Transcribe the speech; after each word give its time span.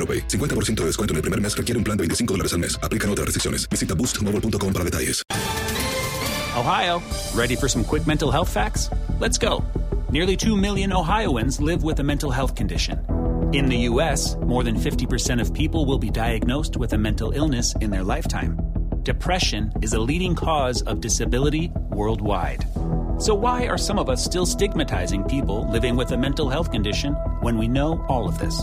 AroPay. 0.00 0.26
50% 0.28 0.80
de 0.80 0.86
descuento 0.86 1.12
en 1.12 1.16
el 1.16 1.22
primer 1.22 1.40
mes 1.40 1.54
requiere 1.54 1.76
un 1.76 1.84
plan 1.84 1.96
de 1.96 2.02
25 2.02 2.34
dólares 2.34 2.54
al 2.54 2.60
mes. 2.60 2.78
Aplican 2.82 3.10
otras 3.10 3.26
restricciones. 3.26 3.68
Visita 3.68 3.94
boostmobile.com 3.94 4.72
para 4.72 4.84
detalles. 4.84 5.22
Ohio, 6.56 7.00
ready 7.34 7.54
for 7.54 7.68
some 7.68 7.84
quick 7.84 8.06
mental 8.06 8.30
health 8.30 8.48
facts? 8.48 8.90
Let's 9.20 9.38
go. 9.38 9.64
Nearly 10.10 10.36
2 10.36 10.56
million 10.56 10.92
Ohioans 10.92 11.60
live 11.60 11.84
with 11.84 12.00
a 12.00 12.02
mental 12.02 12.30
health 12.30 12.56
condition. 12.56 12.98
In 13.52 13.66
the 13.66 13.88
U.S., 13.88 14.36
more 14.44 14.64
than 14.64 14.76
50% 14.76 15.40
of 15.40 15.54
people 15.54 15.86
will 15.86 15.98
be 15.98 16.10
diagnosed 16.10 16.76
with 16.76 16.92
a 16.92 16.98
mental 16.98 17.30
illness 17.32 17.74
in 17.80 17.90
their 17.90 18.02
lifetime. 18.02 18.58
Depression 19.04 19.72
is 19.80 19.92
a 19.92 20.00
leading 20.00 20.34
cause 20.34 20.82
of 20.82 21.00
disability 21.00 21.70
worldwide. 21.90 22.66
So, 23.18 23.34
why 23.34 23.66
are 23.66 23.78
some 23.78 23.98
of 23.98 24.08
us 24.08 24.24
still 24.24 24.46
stigmatizing 24.46 25.24
people 25.24 25.70
living 25.70 25.96
with 25.96 26.10
a 26.12 26.16
mental 26.16 26.48
health 26.48 26.70
condition 26.72 27.14
when 27.42 27.58
we 27.58 27.68
know 27.68 28.04
all 28.08 28.28
of 28.28 28.38
this? 28.38 28.62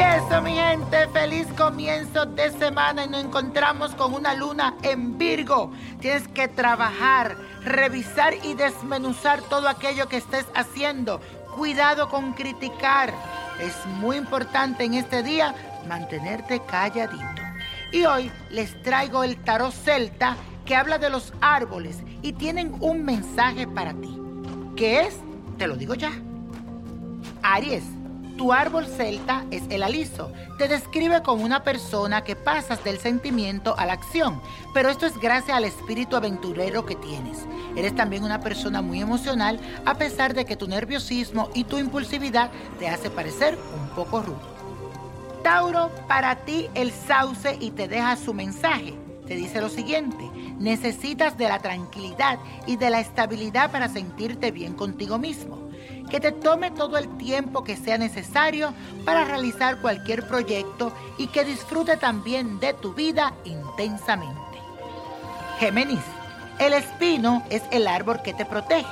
eso, 0.00 0.40
mi 0.42 0.54
gente, 0.54 1.08
feliz 1.08 1.46
comienzo 1.56 2.24
de 2.26 2.50
semana 2.52 3.04
y 3.04 3.08
nos 3.08 3.24
encontramos 3.24 3.94
con 3.94 4.14
una 4.14 4.34
luna 4.34 4.74
en 4.82 5.18
Virgo. 5.18 5.72
Tienes 6.00 6.26
que 6.28 6.48
trabajar, 6.48 7.36
revisar 7.62 8.34
y 8.42 8.54
desmenuzar 8.54 9.42
todo 9.42 9.68
aquello 9.68 10.08
que 10.08 10.16
estés 10.16 10.46
haciendo. 10.54 11.20
Cuidado 11.54 12.08
con 12.08 12.32
criticar. 12.32 13.12
Es 13.60 13.74
muy 13.86 14.16
importante 14.16 14.84
en 14.84 14.94
este 14.94 15.22
día 15.22 15.54
mantenerte 15.86 16.60
calladito. 16.60 17.42
Y 17.92 18.04
hoy 18.04 18.30
les 18.50 18.80
traigo 18.82 19.22
el 19.24 19.36
tarot 19.36 19.72
celta 19.72 20.36
que 20.64 20.76
habla 20.76 20.98
de 20.98 21.10
los 21.10 21.32
árboles 21.40 21.98
y 22.22 22.32
tienen 22.32 22.74
un 22.80 23.04
mensaje 23.04 23.66
para 23.66 23.92
ti. 23.92 24.18
¿Qué 24.76 25.02
es? 25.02 25.18
Te 25.58 25.66
lo 25.66 25.76
digo 25.76 25.94
ya. 25.94 26.12
Aries. 27.42 27.99
Tu 28.40 28.54
árbol 28.54 28.86
celta 28.86 29.44
es 29.50 29.64
el 29.68 29.82
aliso. 29.82 30.32
Te 30.56 30.66
describe 30.66 31.22
como 31.22 31.44
una 31.44 31.62
persona 31.62 32.24
que 32.24 32.36
pasas 32.36 32.82
del 32.82 32.98
sentimiento 32.98 33.76
a 33.76 33.84
la 33.84 33.92
acción, 33.92 34.40
pero 34.72 34.88
esto 34.88 35.04
es 35.04 35.18
gracias 35.18 35.54
al 35.54 35.64
espíritu 35.64 36.16
aventurero 36.16 36.86
que 36.86 36.96
tienes. 36.96 37.44
Eres 37.76 37.94
también 37.94 38.24
una 38.24 38.40
persona 38.40 38.80
muy 38.80 39.02
emocional 39.02 39.60
a 39.84 39.92
pesar 39.96 40.32
de 40.32 40.46
que 40.46 40.56
tu 40.56 40.68
nerviosismo 40.68 41.50
y 41.52 41.64
tu 41.64 41.76
impulsividad 41.76 42.50
te 42.78 42.88
hace 42.88 43.10
parecer 43.10 43.58
un 43.78 43.90
poco 43.90 44.22
rudo. 44.22 44.40
Tauro, 45.42 45.90
para 46.08 46.36
ti 46.36 46.70
el 46.72 46.92
sauce 46.92 47.58
y 47.60 47.72
te 47.72 47.88
deja 47.88 48.16
su 48.16 48.32
mensaje. 48.32 48.94
Te 49.30 49.36
dice 49.36 49.60
lo 49.60 49.68
siguiente, 49.68 50.28
necesitas 50.58 51.38
de 51.38 51.46
la 51.46 51.60
tranquilidad 51.60 52.40
y 52.66 52.74
de 52.74 52.90
la 52.90 52.98
estabilidad 52.98 53.70
para 53.70 53.88
sentirte 53.88 54.50
bien 54.50 54.74
contigo 54.74 55.18
mismo 55.18 55.70
que 56.10 56.18
te 56.18 56.32
tome 56.32 56.72
todo 56.72 56.98
el 56.98 57.16
tiempo 57.16 57.62
que 57.62 57.76
sea 57.76 57.96
necesario 57.96 58.74
para 59.04 59.24
realizar 59.24 59.80
cualquier 59.80 60.26
proyecto 60.26 60.92
y 61.16 61.28
que 61.28 61.44
disfrute 61.44 61.96
también 61.96 62.58
de 62.58 62.74
tu 62.74 62.92
vida 62.92 63.32
intensamente. 63.44 64.58
Géminis, 65.60 66.02
el 66.58 66.72
espino 66.72 67.44
es 67.50 67.62
el 67.70 67.86
árbol 67.86 68.22
que 68.22 68.34
te 68.34 68.44
protege 68.44 68.88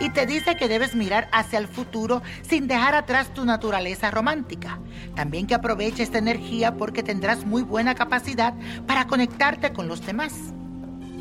y 0.00 0.10
te 0.10 0.26
dice 0.26 0.56
que 0.56 0.68
debes 0.68 0.94
mirar 0.94 1.28
hacia 1.32 1.58
el 1.58 1.68
futuro 1.68 2.22
sin 2.42 2.66
dejar 2.66 2.94
atrás 2.94 3.32
tu 3.34 3.44
naturaleza 3.44 4.10
romántica. 4.10 4.78
También 5.14 5.46
que 5.46 5.54
aproveche 5.54 6.02
esta 6.02 6.18
energía 6.18 6.76
porque 6.76 7.02
tendrás 7.02 7.44
muy 7.44 7.62
buena 7.62 7.94
capacidad 7.94 8.54
para 8.86 9.06
conectarte 9.06 9.72
con 9.72 9.88
los 9.88 10.04
demás. 10.04 10.32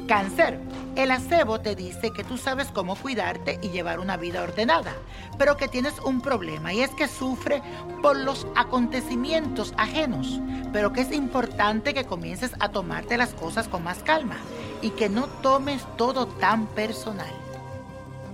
Cáncer. 0.08 0.60
El 0.96 1.12
acebo 1.12 1.62
te 1.62 1.74
dice 1.74 2.12
que 2.12 2.26
tú 2.26 2.38
sabes 2.38 2.68
cómo 2.68 2.96
cuidarte 2.96 3.60
y 3.62 3.70
llevar 3.70 4.00
una 4.00 4.18
vida 4.18 4.44
ordenada, 4.44 4.94
pero 5.38 5.56
que 5.56 5.70
tienes 5.70 6.00
un 6.00 6.20
problema 6.20 6.74
y 6.74 6.82
es 6.82 6.90
que 6.92 7.08
sufre 7.08 7.62
por 8.02 8.18
los 8.18 8.46
acontecimientos 8.56 9.74
ajenos, 9.78 10.42
pero 10.74 10.92
que 10.92 11.02
es 11.02 11.14
importante 11.14 11.94
que 11.94 12.04
comiences 12.04 12.52
a 12.60 12.70
tomarte 12.70 13.18
las 13.18 13.34
cosas 13.34 13.70
con 13.70 13.86
más 13.86 14.00
calma 14.00 14.36
y 14.82 14.90
que 14.90 15.08
no 15.08 15.28
tomes 15.28 15.82
todo 15.96 16.28
tan 16.28 16.66
personal. 16.68 17.41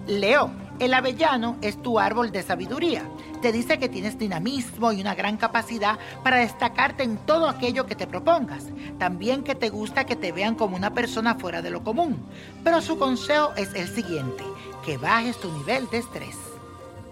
Leo. 0.07 0.51
El 0.79 0.93
avellano 0.93 1.57
es 1.61 1.81
tu 1.81 1.99
árbol 1.99 2.31
de 2.31 2.43
sabiduría. 2.43 3.03
Te 3.41 3.51
dice 3.51 3.79
que 3.79 3.89
tienes 3.89 4.17
dinamismo 4.17 4.91
y 4.91 5.01
una 5.01 5.15
gran 5.15 5.37
capacidad 5.37 5.97
para 6.23 6.37
destacarte 6.37 7.03
en 7.03 7.17
todo 7.17 7.49
aquello 7.49 7.87
que 7.87 7.95
te 7.95 8.07
propongas. 8.07 8.65
También 8.99 9.43
que 9.43 9.55
te 9.55 9.69
gusta 9.69 10.05
que 10.05 10.15
te 10.15 10.31
vean 10.31 10.55
como 10.55 10.75
una 10.75 10.93
persona 10.93 11.35
fuera 11.35 11.61
de 11.61 11.71
lo 11.71 11.83
común. 11.83 12.23
Pero 12.63 12.81
su 12.81 12.97
consejo 12.97 13.53
es 13.57 13.73
el 13.73 13.87
siguiente, 13.87 14.43
que 14.85 14.97
bajes 14.97 15.39
tu 15.39 15.51
nivel 15.51 15.89
de 15.89 15.97
estrés. 15.97 16.37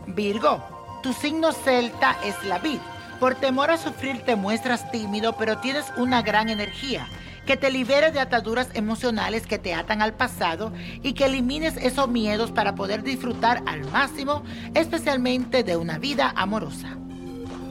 Virgo, 0.07 0.63
tu 1.01 1.11
signo 1.11 1.51
celta 1.51 2.15
es 2.23 2.35
la 2.45 2.59
vid. 2.59 2.79
Por 3.19 3.35
temor 3.35 3.71
a 3.71 3.77
sufrir 3.77 4.21
te 4.25 4.35
muestras 4.35 4.91
tímido, 4.91 5.33
pero 5.37 5.57
tienes 5.57 5.85
una 5.97 6.21
gran 6.21 6.49
energía 6.49 7.07
que 7.45 7.57
te 7.57 7.71
libere 7.71 8.11
de 8.11 8.19
ataduras 8.19 8.69
emocionales 8.73 9.47
que 9.47 9.59
te 9.59 9.73
atan 9.73 10.01
al 10.01 10.13
pasado 10.13 10.73
y 11.03 11.13
que 11.13 11.25
elimines 11.25 11.77
esos 11.77 12.07
miedos 12.07 12.51
para 12.51 12.75
poder 12.75 13.03
disfrutar 13.03 13.61
al 13.65 13.89
máximo, 13.91 14.43
especialmente 14.73 15.63
de 15.63 15.77
una 15.77 15.97
vida 15.97 16.33
amorosa. 16.35 16.97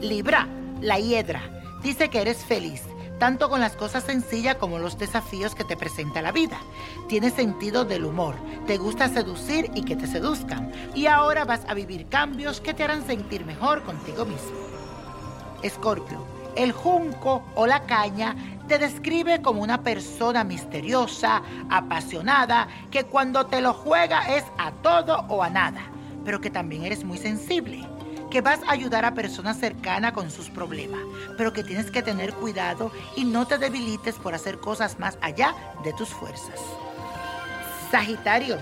Libra, 0.01 0.49
la 0.81 0.99
hiedra, 0.99 1.43
dice 1.83 2.09
que 2.09 2.21
eres 2.21 2.45
feliz 2.45 2.83
tanto 3.19 3.49
con 3.49 3.61
las 3.61 3.77
cosas 3.77 4.05
sencillas 4.05 4.57
como 4.57 4.79
los 4.79 4.99
desafíos 4.99 5.55
que 5.55 5.65
te 5.65 5.77
presenta 5.77 6.21
la 6.21 6.33
vida. 6.33 6.59
Tienes 7.09 7.35
sentido 7.35 7.85
del 7.85 8.05
humor, 8.05 8.35
te 8.67 8.77
gusta 8.77 9.09
seducir 9.09 9.71
y 9.75 9.83
que 9.83 9.97
te 9.97 10.07
seduzcan. 10.07 10.73
Y 10.95 11.07
ahora 11.07 11.45
vas 11.45 11.63
a 11.69 11.75
vivir 11.75 12.07
cambios 12.09 12.61
que 12.61 12.75
te 12.75 12.83
harán 12.85 13.07
sentir 13.07 13.45
mejor 13.47 13.83
contigo 13.83 14.25
mismo. 14.25 14.53
Escorpio, 15.63 16.34
el 16.57 16.73
junco 16.73 17.43
o 17.55 17.67
la 17.67 17.81
caña 17.85 18.37
te 18.69 18.79
describe 18.79 19.43
como 19.43 19.63
una 19.63 19.83
persona 19.83 20.45
misteriosa, 20.45 21.43
apasionada, 21.71 22.69
que 22.91 23.05
cuando 23.05 23.47
te 23.47 23.61
lo 23.61 23.75
juega 23.75 24.37
es 24.37 24.45
a 24.59 24.73
todo 24.73 25.25
o 25.29 25.43
a 25.43 25.51
nada, 25.51 25.83
pero 26.25 26.41
que 26.41 26.51
también 26.51 26.85
eres 26.85 27.05
muy 27.05 27.19
sensible 27.19 27.87
que 28.31 28.41
vas 28.41 28.61
a 28.67 28.73
ayudar 28.73 29.05
a 29.05 29.15
personas 29.15 29.59
cercanas 29.59 30.13
con 30.13 30.29
sus 30.29 30.51
problemas, 30.51 31.01
pero 31.39 31.53
que 31.53 31.63
tienes 31.63 31.93
que 31.93 32.03
tener 32.03 32.35
cuidado 32.35 32.91
y 33.15 33.25
no 33.25 33.47
te 33.47 33.59
debilites 33.59 34.17
por 34.17 34.35
hacer 34.35 34.59
cosas 34.59 34.99
más 34.99 35.17
allá 35.21 35.55
de 35.85 35.93
tus 35.93 36.09
fuerzas. 36.09 36.59
Sagitario, 37.93 38.59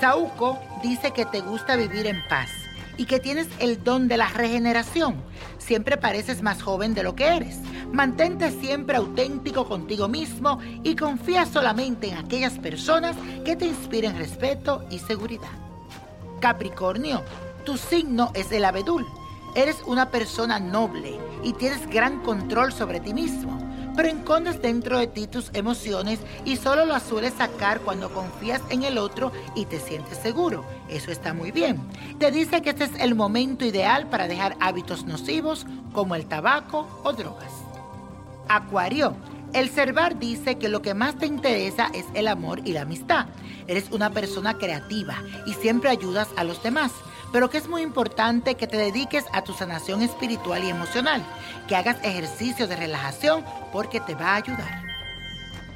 Sauco 0.00 0.58
dice 0.82 1.10
que 1.10 1.26
te 1.26 1.40
gusta 1.40 1.76
vivir 1.76 2.06
en 2.06 2.26
paz 2.28 2.65
y 2.96 3.04
que 3.04 3.20
tienes 3.20 3.48
el 3.58 3.82
don 3.82 4.08
de 4.08 4.16
la 4.16 4.28
regeneración. 4.28 5.16
Siempre 5.58 5.96
pareces 5.96 6.42
más 6.42 6.62
joven 6.62 6.94
de 6.94 7.02
lo 7.02 7.14
que 7.14 7.26
eres. 7.26 7.58
Mantente 7.92 8.50
siempre 8.50 8.96
auténtico 8.96 9.66
contigo 9.66 10.08
mismo 10.08 10.58
y 10.82 10.96
confía 10.96 11.46
solamente 11.46 12.08
en 12.08 12.18
aquellas 12.18 12.58
personas 12.58 13.16
que 13.44 13.56
te 13.56 13.66
inspiren 13.66 14.16
respeto 14.16 14.84
y 14.90 14.98
seguridad. 14.98 15.48
Capricornio, 16.40 17.22
tu 17.64 17.76
signo 17.76 18.30
es 18.34 18.52
el 18.52 18.64
abedul. 18.64 19.06
Eres 19.54 19.78
una 19.86 20.10
persona 20.10 20.60
noble 20.60 21.18
y 21.42 21.52
tienes 21.54 21.88
gran 21.88 22.22
control 22.22 22.72
sobre 22.72 23.00
ti 23.00 23.14
mismo, 23.14 23.58
pero 23.96 24.06
dentro 24.60 24.98
de 24.98 25.06
ti 25.06 25.26
tus 25.26 25.50
emociones 25.54 26.20
y 26.44 26.56
solo 26.56 26.84
las 26.84 27.02
sueles 27.02 27.34
sacar 27.34 27.80
cuando 27.80 28.12
confías 28.12 28.60
en 28.70 28.82
el 28.82 28.98
otro 28.98 29.32
y 29.54 29.64
te 29.64 29.80
sientes 29.80 30.18
seguro. 30.18 30.64
Eso 30.88 31.10
está 31.10 31.34
muy 31.34 31.50
bien. 31.50 31.80
Te 32.18 32.30
dice 32.30 32.62
que 32.62 32.70
este 32.70 32.84
es 32.84 32.90
el 33.00 33.14
momento 33.14 33.64
ideal 33.64 34.08
para 34.08 34.28
dejar 34.28 34.56
hábitos 34.60 35.04
nocivos 35.04 35.66
como 35.92 36.14
el 36.14 36.26
tabaco 36.26 36.86
o 37.02 37.12
drogas. 37.12 37.52
Acuario, 38.48 39.16
el 39.52 39.70
Cervar 39.70 40.18
dice 40.18 40.58
que 40.58 40.68
lo 40.68 40.82
que 40.82 40.94
más 40.94 41.16
te 41.16 41.26
interesa 41.26 41.90
es 41.94 42.04
el 42.14 42.28
amor 42.28 42.60
y 42.64 42.72
la 42.72 42.82
amistad. 42.82 43.26
Eres 43.66 43.90
una 43.90 44.10
persona 44.10 44.58
creativa 44.58 45.16
y 45.46 45.54
siempre 45.54 45.90
ayudas 45.90 46.28
a 46.36 46.44
los 46.44 46.62
demás 46.62 46.92
pero 47.32 47.50
que 47.50 47.58
es 47.58 47.68
muy 47.68 47.82
importante 47.82 48.54
que 48.54 48.66
te 48.66 48.76
dediques 48.76 49.24
a 49.32 49.42
tu 49.42 49.52
sanación 49.52 50.02
espiritual 50.02 50.64
y 50.64 50.70
emocional, 50.70 51.22
que 51.68 51.76
hagas 51.76 51.96
ejercicios 52.02 52.68
de 52.68 52.76
relajación 52.76 53.44
porque 53.72 54.00
te 54.00 54.14
va 54.14 54.32
a 54.32 54.36
ayudar. 54.36 54.82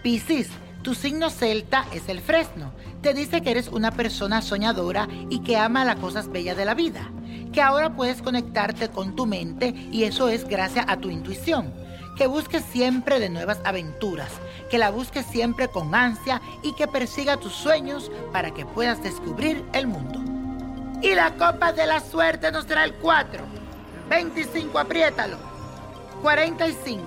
Piscis, 0.03 0.49
tu 0.83 0.95
signo 0.95 1.29
celta 1.29 1.85
es 1.93 2.09
el 2.09 2.21
fresno. 2.21 2.73
Te 3.03 3.13
dice 3.13 3.43
que 3.43 3.51
eres 3.51 3.69
una 3.69 3.91
persona 3.91 4.41
soñadora 4.41 5.09
y 5.29 5.41
que 5.41 5.59
ama 5.59 5.85
las 5.85 5.97
cosas 5.97 6.31
bellas 6.31 6.57
de 6.57 6.65
la 6.65 6.75
vida, 6.75 7.11
que 7.53 7.61
ahora 7.61 7.95
puedes 7.95 8.23
conectarte 8.23 8.89
con 8.89 9.15
tu 9.15 9.27
mente 9.27 9.75
y 9.91 10.05
eso 10.05 10.29
es 10.29 10.49
gracias 10.49 10.87
a 10.89 10.97
tu 10.97 11.11
intuición. 11.11 11.73
Que 12.17 12.27
busques 12.27 12.65
siempre 12.65 13.21
de 13.21 13.29
nuevas 13.29 13.61
aventuras, 13.65 14.31
que 14.71 14.79
la 14.79 14.91
busques 14.91 15.27
siempre 15.27 15.69
con 15.69 15.95
ansia 15.95 16.41
y 16.63 16.73
que 16.73 16.87
persiga 16.87 17.39
tus 17.39 17.53
sueños 17.53 18.11
para 18.33 18.53
que 18.53 18.67
puedas 18.67 19.03
descubrir 19.03 19.65
el 19.73 19.87
mundo. 19.87 20.20
Y 21.03 21.15
la 21.15 21.35
copa 21.35 21.73
de 21.73 21.87
la 21.87 22.01
suerte 22.01 22.53
nos 22.53 22.67
trae 22.67 22.87
el 22.87 22.95
4, 22.95 23.43
25, 24.09 24.79
apriétalo, 24.79 25.39
45, 26.23 27.03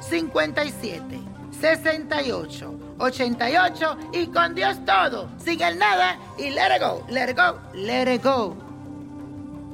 57, 0.00 1.20
68, 1.60 2.74
88 2.98 3.96
y 4.12 4.26
con 4.26 4.54
Dios 4.54 4.84
todo, 4.84 5.28
sin 5.38 5.62
el 5.62 5.78
nada 5.78 6.18
y 6.36 6.50
let 6.50 6.76
it 6.76 6.82
go, 6.82 7.04
let 7.08 7.30
it 7.30 7.36
go, 7.36 7.60
let 7.74 8.12
it 8.12 8.24
go. 8.24 8.56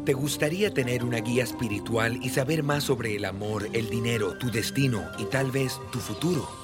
¿Te 0.05 0.13
gustaría 0.13 0.73
tener 0.75 1.03
una 1.03 1.19
guía 1.19 1.45
espiritual 1.45 2.19
y 2.23 2.29
saber 2.29 2.63
más 2.63 2.85
sobre 2.85 3.17
el 3.17 3.25
amor, 3.25 3.67
el 3.73 3.89
dinero, 3.89 4.37
tu 4.37 4.51
destino 4.51 5.03
y 5.19 5.25
tal 5.25 5.51
vez 5.51 5.81
tu 5.91 5.99
futuro? 5.99 6.64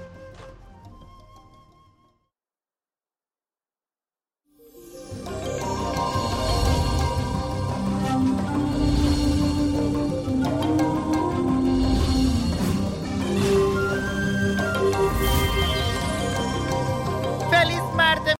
fuerte. 18.11 18.40